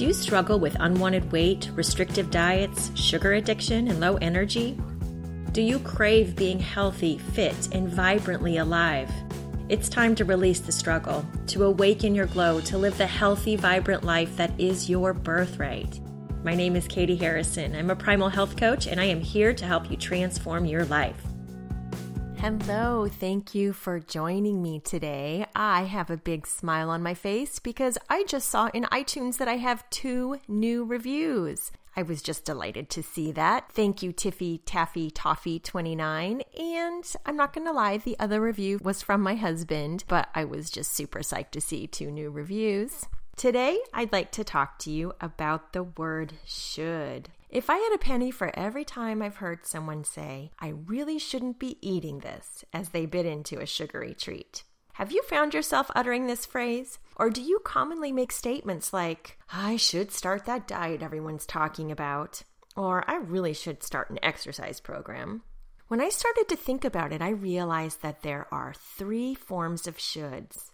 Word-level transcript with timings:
Do 0.00 0.06
you 0.06 0.14
struggle 0.14 0.58
with 0.58 0.78
unwanted 0.80 1.30
weight, 1.30 1.70
restrictive 1.74 2.30
diets, 2.30 2.90
sugar 2.98 3.34
addiction, 3.34 3.86
and 3.86 4.00
low 4.00 4.16
energy? 4.16 4.78
Do 5.52 5.60
you 5.60 5.78
crave 5.78 6.34
being 6.34 6.58
healthy, 6.58 7.18
fit, 7.18 7.68
and 7.72 7.86
vibrantly 7.86 8.56
alive? 8.56 9.12
It's 9.68 9.90
time 9.90 10.14
to 10.14 10.24
release 10.24 10.60
the 10.60 10.72
struggle, 10.72 11.22
to 11.48 11.64
awaken 11.64 12.14
your 12.14 12.24
glow, 12.24 12.62
to 12.62 12.78
live 12.78 12.96
the 12.96 13.06
healthy, 13.06 13.56
vibrant 13.56 14.02
life 14.02 14.34
that 14.38 14.58
is 14.58 14.88
your 14.88 15.12
birthright. 15.12 16.00
My 16.42 16.54
name 16.54 16.76
is 16.76 16.88
Katie 16.88 17.14
Harrison. 17.14 17.76
I'm 17.76 17.90
a 17.90 17.94
primal 17.94 18.30
health 18.30 18.56
coach, 18.56 18.86
and 18.86 18.98
I 18.98 19.04
am 19.04 19.20
here 19.20 19.52
to 19.52 19.66
help 19.66 19.90
you 19.90 19.98
transform 19.98 20.64
your 20.64 20.86
life. 20.86 21.22
Hello, 22.40 23.06
thank 23.06 23.54
you 23.54 23.74
for 23.74 24.00
joining 24.00 24.62
me 24.62 24.80
today. 24.80 25.44
I 25.54 25.82
have 25.82 26.08
a 26.08 26.16
big 26.16 26.46
smile 26.46 26.88
on 26.88 27.02
my 27.02 27.12
face 27.12 27.58
because 27.58 27.98
I 28.08 28.24
just 28.24 28.48
saw 28.48 28.70
in 28.72 28.84
iTunes 28.84 29.36
that 29.36 29.46
I 29.46 29.58
have 29.58 29.88
two 29.90 30.40
new 30.48 30.82
reviews. 30.86 31.70
I 31.94 32.02
was 32.02 32.22
just 32.22 32.46
delighted 32.46 32.88
to 32.90 33.02
see 33.02 33.30
that. 33.32 33.70
Thank 33.72 34.02
you, 34.02 34.14
Tiffy 34.14 34.62
Taffy 34.64 35.10
Toffee 35.10 35.58
29. 35.58 36.40
And 36.58 37.04
I'm 37.26 37.36
not 37.36 37.52
going 37.52 37.66
to 37.66 37.74
lie, 37.74 37.98
the 37.98 38.18
other 38.18 38.40
review 38.40 38.80
was 38.82 39.02
from 39.02 39.20
my 39.20 39.34
husband, 39.34 40.04
but 40.08 40.30
I 40.34 40.46
was 40.46 40.70
just 40.70 40.92
super 40.92 41.18
psyched 41.18 41.50
to 41.50 41.60
see 41.60 41.86
two 41.86 42.10
new 42.10 42.30
reviews. 42.30 43.04
Today, 43.36 43.78
I'd 43.92 44.12
like 44.12 44.32
to 44.32 44.44
talk 44.44 44.78
to 44.78 44.90
you 44.90 45.12
about 45.20 45.74
the 45.74 45.82
word 45.82 46.32
should. 46.46 47.28
If 47.52 47.68
I 47.68 47.78
had 47.78 47.92
a 47.92 47.98
penny 47.98 48.30
for 48.30 48.56
every 48.56 48.84
time 48.84 49.20
I've 49.20 49.36
heard 49.36 49.66
someone 49.66 50.04
say, 50.04 50.52
I 50.60 50.68
really 50.68 51.18
shouldn't 51.18 51.58
be 51.58 51.78
eating 51.80 52.20
this, 52.20 52.64
as 52.72 52.90
they 52.90 53.06
bit 53.06 53.26
into 53.26 53.58
a 53.58 53.66
sugary 53.66 54.14
treat. 54.14 54.62
Have 54.92 55.10
you 55.10 55.24
found 55.24 55.52
yourself 55.52 55.90
uttering 55.96 56.28
this 56.28 56.46
phrase? 56.46 57.00
Or 57.16 57.28
do 57.28 57.42
you 57.42 57.58
commonly 57.64 58.12
make 58.12 58.30
statements 58.30 58.92
like, 58.92 59.36
I 59.52 59.74
should 59.74 60.12
start 60.12 60.44
that 60.44 60.68
diet 60.68 61.02
everyone's 61.02 61.44
talking 61.44 61.90
about? 61.90 62.44
Or 62.76 63.02
I 63.10 63.16
really 63.16 63.52
should 63.52 63.82
start 63.82 64.10
an 64.10 64.20
exercise 64.22 64.78
program? 64.78 65.42
When 65.88 66.00
I 66.00 66.08
started 66.08 66.48
to 66.50 66.56
think 66.56 66.84
about 66.84 67.12
it, 67.12 67.20
I 67.20 67.30
realized 67.30 68.00
that 68.02 68.22
there 68.22 68.46
are 68.52 68.74
three 68.78 69.34
forms 69.34 69.88
of 69.88 69.96
shoulds 69.96 70.70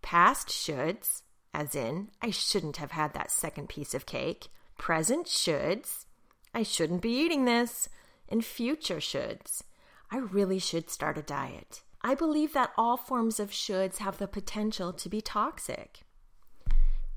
past 0.00 0.48
shoulds, 0.48 1.20
as 1.52 1.74
in, 1.74 2.08
I 2.22 2.30
shouldn't 2.30 2.78
have 2.78 2.92
had 2.92 3.12
that 3.12 3.30
second 3.30 3.68
piece 3.68 3.92
of 3.92 4.06
cake, 4.06 4.48
present 4.78 5.26
shoulds, 5.26 6.06
I 6.54 6.62
shouldn't 6.62 7.02
be 7.02 7.10
eating 7.10 7.44
this, 7.44 7.88
and 8.28 8.44
future 8.44 8.98
shoulds. 8.98 9.62
I 10.10 10.18
really 10.18 10.58
should 10.58 10.88
start 10.88 11.18
a 11.18 11.22
diet. 11.22 11.82
I 12.02 12.14
believe 12.14 12.52
that 12.52 12.72
all 12.76 12.96
forms 12.96 13.40
of 13.40 13.50
shoulds 13.50 13.98
have 13.98 14.18
the 14.18 14.28
potential 14.28 14.92
to 14.92 15.08
be 15.08 15.20
toxic. 15.20 16.02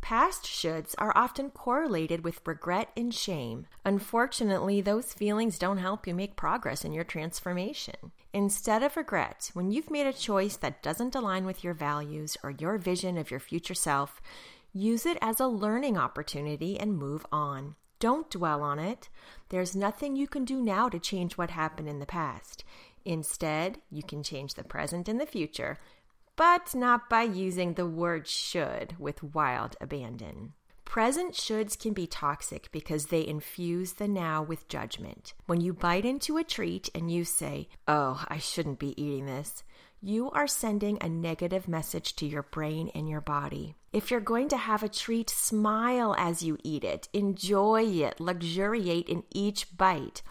Past 0.01 0.45
shoulds 0.45 0.95
are 0.97 1.11
often 1.15 1.49
correlated 1.49 2.23
with 2.23 2.39
regret 2.47 2.89
and 2.95 3.13
shame. 3.13 3.67
Unfortunately, 3.83 4.79
those 4.79 5.13
feelings 5.13 5.59
don't 5.59 5.79
help 5.79 6.07
you 6.07 6.15
make 6.15 6.37
progress 6.37 6.85
in 6.85 6.93
your 6.93 7.03
transformation. 7.03 8.13
Instead 8.31 8.83
of 8.83 8.95
regret, 8.95 9.51
when 9.53 9.69
you've 9.69 9.91
made 9.91 10.07
a 10.07 10.13
choice 10.13 10.55
that 10.55 10.81
doesn't 10.81 11.15
align 11.15 11.45
with 11.45 11.63
your 11.63 11.73
values 11.73 12.37
or 12.41 12.51
your 12.51 12.77
vision 12.77 13.17
of 13.17 13.29
your 13.29 13.41
future 13.41 13.73
self, 13.73 14.21
use 14.71 15.05
it 15.05 15.17
as 15.21 15.39
a 15.39 15.47
learning 15.47 15.97
opportunity 15.97 16.79
and 16.79 16.97
move 16.97 17.25
on. 17.31 17.75
Don't 17.99 18.29
dwell 18.29 18.61
on 18.61 18.79
it. 18.79 19.09
There's 19.49 19.75
nothing 19.75 20.15
you 20.15 20.27
can 20.27 20.45
do 20.45 20.61
now 20.61 20.89
to 20.89 20.99
change 20.99 21.37
what 21.37 21.49
happened 21.49 21.89
in 21.89 21.99
the 21.99 22.05
past. 22.05 22.63
Instead, 23.05 23.79
you 23.89 24.03
can 24.03 24.21
change 24.21 24.53
the 24.53 24.63
present 24.63 25.07
and 25.07 25.19
the 25.19 25.25
future, 25.25 25.79
but 26.35 26.75
not 26.75 27.09
by 27.09 27.23
using 27.23 27.73
the 27.73 27.87
word 27.87 28.27
should 28.27 28.99
with 28.99 29.23
wild 29.23 29.75
abandon. 29.81 30.53
Present 30.87 31.33
shoulds 31.33 31.77
can 31.77 31.91
be 31.91 32.07
toxic 32.07 32.71
because 32.71 33.07
they 33.07 33.27
infuse 33.27 33.93
the 33.93 34.07
now 34.07 34.41
with 34.41 34.69
judgment. 34.69 35.33
When 35.45 35.59
you 35.59 35.73
bite 35.73 36.05
into 36.05 36.37
a 36.37 36.45
treat 36.45 36.89
and 36.95 37.11
you 37.11 37.25
say, 37.25 37.67
Oh, 37.89 38.23
I 38.29 38.37
shouldn't 38.37 38.79
be 38.79 38.99
eating 38.99 39.25
this, 39.25 39.63
you 40.01 40.31
are 40.31 40.47
sending 40.47 40.97
a 41.01 41.09
negative 41.09 41.67
message 41.67 42.15
to 42.15 42.25
your 42.25 42.41
brain 42.41 42.89
and 42.95 43.07
your 43.07 43.19
body. 43.19 43.75
If 43.91 44.09
you're 44.09 44.21
going 44.21 44.47
to 44.47 44.57
have 44.57 44.81
a 44.81 44.89
treat, 44.89 45.29
smile 45.29 46.15
as 46.17 46.41
you 46.41 46.57
eat 46.63 46.85
it, 46.85 47.09
enjoy 47.13 47.83
it, 47.83 48.21
luxuriate 48.21 49.09
in 49.09 49.23
each 49.29 49.77
bite. 49.77 50.21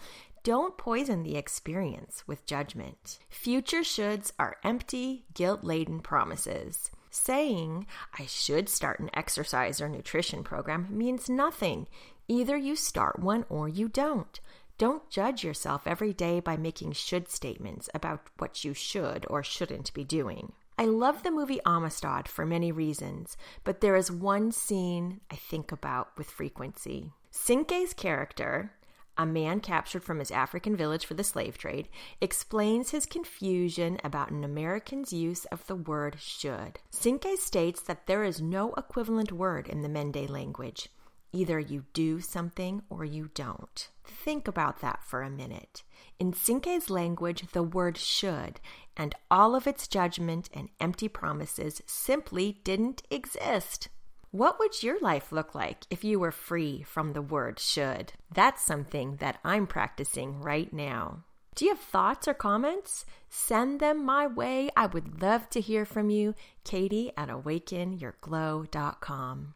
Don't 0.43 0.79
poison 0.79 1.23
the 1.23 1.37
experience 1.37 2.25
with 2.27 2.47
judgment. 2.47 3.19
Future 3.29 3.83
shoulds 3.83 4.33
are 4.39 4.57
empty, 4.65 5.27
guilt 5.35 5.63
laden 5.63 6.01
promises. 6.01 6.91
Saying, 7.19 7.87
I 8.19 8.27
should 8.27 8.69
start 8.69 9.01
an 9.01 9.11
exercise 9.15 9.81
or 9.81 9.89
nutrition 9.89 10.45
program 10.45 10.87
means 10.91 11.31
nothing. 11.31 11.89
Either 12.29 12.59
you 12.59 12.77
start 12.77 13.19
one 13.19 13.47
or 13.49 13.69
you 13.69 13.89
don't. 13.89 14.39
Don't 14.77 15.09
judge 15.09 15.43
yourself 15.43 15.87
every 15.87 16.13
day 16.13 16.41
by 16.41 16.59
making 16.59 16.93
should 16.93 17.31
statements 17.31 17.89
about 17.95 18.29
what 18.37 18.65
you 18.65 18.75
should 18.75 19.25
or 19.31 19.43
shouldn't 19.43 19.95
be 19.95 20.05
doing. 20.05 20.53
I 20.79 20.85
love 20.85 21.23
the 21.23 21.31
movie 21.31 21.59
Amistad 21.65 22.29
for 22.29 22.45
many 22.45 22.71
reasons, 22.71 23.39
but 23.65 23.81
there 23.81 23.97
is 23.97 24.11
one 24.11 24.53
scene 24.53 25.21
I 25.31 25.37
think 25.37 25.73
about 25.73 26.11
with 26.19 26.31
frequency. 26.31 27.13
Cinque's 27.31 27.95
character, 27.95 28.73
a 29.19 29.27
man 29.27 29.61
captured 29.61 30.05
from 30.05 30.19
his 30.19 30.31
African 30.31 30.77
village 30.77 31.07
for 31.07 31.15
the 31.15 31.25
slave 31.25 31.59
trade, 31.59 31.89
explains 32.21 32.91
his 32.91 33.07
confusion 33.07 33.99
about 34.05 34.31
an 34.31 34.45
American's 34.45 35.13
use 35.13 35.45
of 35.47 35.67
the 35.67 35.77
word 35.77 36.17
should. 36.19 36.79
Cinque 36.91 37.39
states 37.39 37.81
that 37.83 38.07
there 38.07 38.25
is 38.25 38.41
no 38.41 38.73
equivalent 38.75 39.33
word 39.33 39.69
in 39.69 39.83
the 39.83 39.89
Mende 39.89 40.29
language. 40.29 40.89
Either 41.33 41.59
you 41.59 41.85
do 41.93 42.21
something 42.21 42.83
or 42.89 43.05
you 43.05 43.31
don't. 43.35 43.89
Think 44.05 44.49
about 44.49 44.81
that 44.81 45.03
for 45.03 45.23
a 45.23 45.31
minute. 45.31 45.83
In 46.19 46.33
Cinque's 46.33 46.89
language, 46.89 47.45
the 47.53 47.63
word 47.63 47.99
should 47.99 48.61
and 48.97 49.15
all 49.31 49.55
of 49.55 49.67
its 49.67 49.87
judgment 49.87 50.49
and 50.55 50.71
empty 50.81 51.09
promises 51.09 51.83
simply 51.87 52.61
didn't 52.65 53.03
exist. 53.11 53.89
What 54.37 54.59
would 54.59 54.83
your 54.83 54.99
life 55.01 55.33
look 55.33 55.55
like 55.55 55.87
if 55.89 56.05
you 56.05 56.21
were 56.21 56.31
free 56.31 56.83
from 56.83 57.15
the 57.15 57.23
word 57.23 57.59
should? 57.59 58.13
That's 58.31 58.63
something 58.63 59.17
that 59.17 59.39
I'm 59.43 59.67
practicing 59.67 60.43
right 60.43 60.71
now. 60.71 61.25
Do 61.55 61.65
you 61.65 61.71
have 61.71 61.81
thoughts 61.81 62.29
or 62.29 62.35
comments? 62.35 63.07
Send 63.31 63.81
them 63.81 64.05
my 64.05 64.27
way. 64.27 64.69
I 64.77 64.89
would 64.89 65.23
love 65.23 65.49
to 65.51 65.61
hear 65.63 65.87
from 65.87 66.11
you. 66.11 66.35
Katie 66.65 67.13
at 67.17 67.31
awakenyourglow.com. 67.31 69.55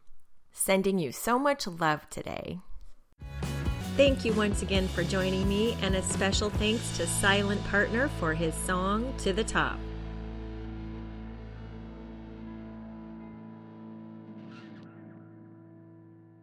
Sending 0.51 0.97
you 0.97 1.11
so 1.11 1.37
much 1.37 1.67
love 1.67 2.09
today. 2.09 2.57
Thank 3.95 4.25
you 4.25 4.33
once 4.33 4.63
again 4.63 4.87
for 4.87 5.03
joining 5.03 5.47
me, 5.47 5.77
and 5.83 5.95
a 5.95 6.01
special 6.01 6.49
thanks 6.49 6.97
to 6.97 7.05
Silent 7.05 7.63
Partner 7.65 8.07
for 8.19 8.33
his 8.33 8.55
song 8.55 9.13
To 9.19 9.31
the 9.31 9.43
Top. 9.43 9.77